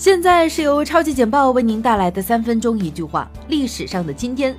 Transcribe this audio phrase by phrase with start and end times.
[0.00, 4.56] 现在是由超级简报为您带来的三分钟一句话：历史上的今天。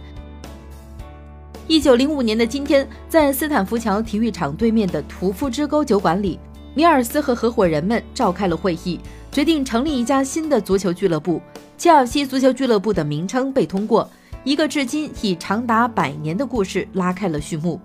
[1.65, 6.39] 一九零五年的今天，在斯坦福桥体育场对面的屠夫之沟酒馆里，
[6.75, 8.99] 米尔斯和合伙人们召开了会议，
[9.31, 11.42] 决定成立一家新的足球俱乐部。
[11.76, 14.08] 切尔西足球俱乐部的名称被通过，
[14.44, 17.81] 一个至今已长达百年的故事拉开了序幕。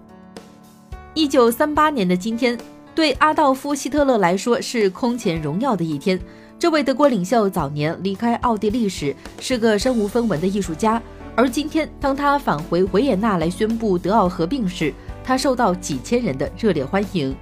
[1.15, 2.59] 一九三八年的今天，
[2.95, 6.21] 对阿道夫·希特勒来说是空前荣耀的一天。
[6.59, 11.01] 这位德国领袖早年离开奥地利时是个身无分文的艺术家，
[11.35, 14.93] 而今天当他返回维也纳来宣布德奥合并时，
[15.23, 17.37] 他受到几千人的热烈欢迎。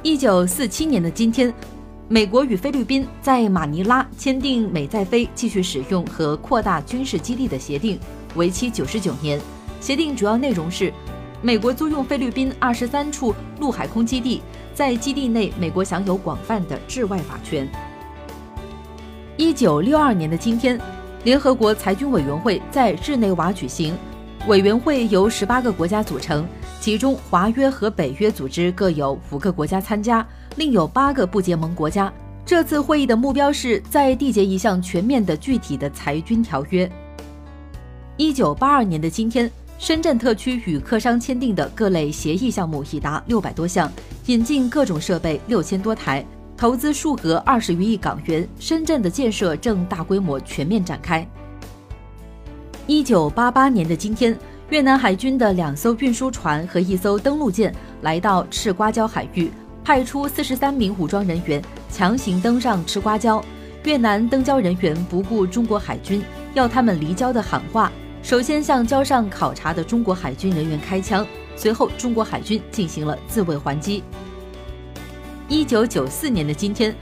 [0.00, 1.52] 一九四七年的今天，
[2.08, 7.98] 美国与菲律宾在马尼拉签订美在菲继续使用和扩大军事基地的协定，
[8.36, 9.40] 为期九十九年。
[9.80, 10.92] 协定主要内容是，
[11.44, 14.40] 美国租用菲律宾二十三处陆海空基地。
[14.74, 17.68] 在基地内，美国享有广泛的治外法权。
[19.36, 20.80] 一九六二年的今天，
[21.24, 23.94] 联合国裁军委员会在日内瓦举行。
[24.46, 26.46] 委员会由十八个国家组成，
[26.80, 32.10] 其中华约和北约组织各有五个国家参加，另有八个不结盟国家。
[32.46, 36.90] 这次会议的目标是在缔结一项全面的具体的裁军条约。
[38.16, 39.50] 一九八二年的今天。
[39.78, 43.90] 深圳特区与客商签订的各类协议项目已达六百多项，
[44.26, 46.24] 引进各种设备六千多台，
[46.56, 48.48] 投资数额二十余亿港元。
[48.60, 51.26] 深圳的建设正大规模全面展开。
[52.86, 54.38] 一九八八年的今天，
[54.70, 59.50] 越南海军的两艘运输船和一艘登陆舰来到赤瓜礁海域，
[59.82, 63.42] 派出四十三名武装人员强行登上赤瓜礁。
[63.82, 66.22] 越南登礁人员不顾中国海军
[66.54, 67.90] 要他们离礁的喊话。
[68.22, 74.02] 首先向交上考察的中国海军人员开枪，随后中国海军进行了自卫还击。
[75.48, 76.94] 一九九四年的今天，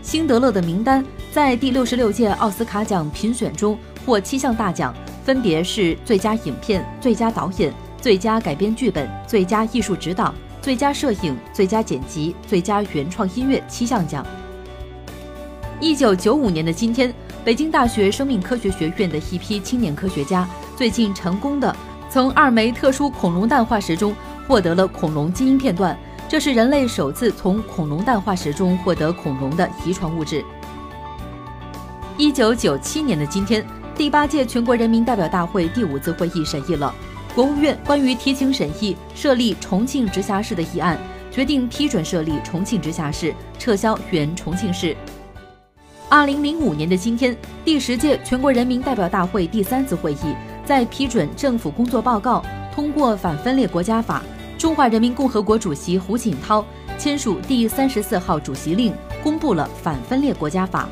[0.00, 14.26] 辛德勒的名单在第六十六届奥斯卡奖评选中获七项大奖，分别是最佳影片、最佳导演、最佳改编剧本、最佳艺术指导、最佳摄影、最佳剪辑、最佳原创音乐七项奖。
[15.80, 17.14] 一九九五年的今天。
[17.46, 21.76] 北京大学生命科学学院的一批青年科学家最近成功的
[22.10, 24.12] 从二枚特殊恐龙蛋化石中
[24.48, 25.96] 获得了恐龙基因片段，
[26.28, 30.44] 这是人类首次从恐龙蛋化石中获得恐龙的遗传物质。
[32.18, 33.64] 一九九七年的今天，
[33.94, 36.92] 第八届全国人民代表大会第五次会议审议了
[37.32, 40.98] 国务院关于提请审议设立重庆直辖市的议案，
[41.30, 44.96] 决定批准设立重庆直辖市，撤销原重庆市。
[46.08, 54.22] 二零零五年的今天，第十届全国人民代表大会第三次会议在批准政府工作报告、通过反分裂国家法。
[54.56, 56.64] 中华人民共和国主席胡锦涛
[56.96, 60.88] 签署第三十四号主席令，公布了反分裂国家法。